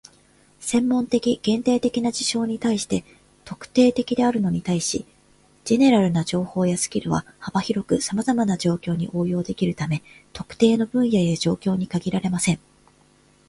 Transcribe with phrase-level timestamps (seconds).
[0.59, 3.03] 専門的、限定的な事象に対して
[3.45, 5.05] 「特定的」であるのに対し、
[5.63, 10.01] "general" な情報やスキルは幅広くさまざまな状況に応用できるため、
[10.33, 12.59] 特定の分野や状況に限られません。